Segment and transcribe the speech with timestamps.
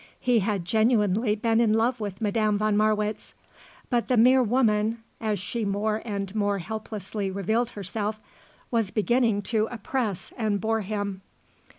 [0.19, 3.35] He had genuinely been in love with Madame von Marwitz.
[3.91, 8.19] But the mere woman, as she more and more helplessly revealed herself,
[8.71, 11.21] was beginning to oppress and bore him.